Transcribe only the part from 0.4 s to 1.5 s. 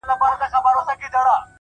په ساده شیانو کې ده!